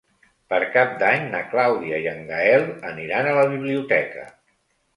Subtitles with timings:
[0.53, 4.29] Per Cap d'Any na Clàudia i en Gaël aniran a la biblioteca.